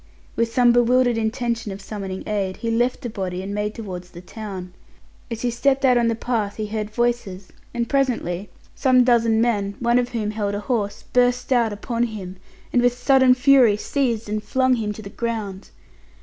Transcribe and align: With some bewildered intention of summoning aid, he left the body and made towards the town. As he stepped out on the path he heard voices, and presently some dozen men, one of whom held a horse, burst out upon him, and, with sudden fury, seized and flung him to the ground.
With 0.35 0.51
some 0.51 0.71
bewildered 0.71 1.15
intention 1.19 1.71
of 1.71 1.79
summoning 1.79 2.23
aid, 2.27 2.57
he 2.57 2.71
left 2.71 3.01
the 3.03 3.07
body 3.11 3.43
and 3.43 3.53
made 3.53 3.75
towards 3.75 4.09
the 4.09 4.19
town. 4.19 4.73
As 5.29 5.43
he 5.43 5.51
stepped 5.51 5.85
out 5.85 5.95
on 5.95 6.07
the 6.07 6.15
path 6.15 6.55
he 6.55 6.65
heard 6.65 6.89
voices, 6.89 7.49
and 7.71 7.87
presently 7.87 8.49
some 8.73 9.03
dozen 9.03 9.39
men, 9.39 9.75
one 9.79 9.99
of 9.99 10.09
whom 10.09 10.31
held 10.31 10.55
a 10.55 10.61
horse, 10.61 11.03
burst 11.13 11.53
out 11.53 11.71
upon 11.71 12.05
him, 12.05 12.37
and, 12.73 12.81
with 12.81 12.97
sudden 12.97 13.35
fury, 13.35 13.77
seized 13.77 14.27
and 14.27 14.41
flung 14.43 14.73
him 14.77 14.91
to 14.91 15.03
the 15.03 15.09
ground. 15.11 15.69